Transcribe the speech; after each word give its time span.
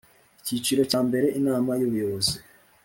Icyiciro 0.39 0.81
cya 0.91 0.99
mbere 1.07 1.27
Inama 1.39 1.71
y 1.79 1.83
Ubuyobozi 1.87 2.35